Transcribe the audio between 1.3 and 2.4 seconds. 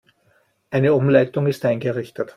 ist eingerichtet.